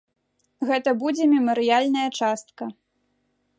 [0.69, 2.63] Гэта будзе мемарыяльная частка.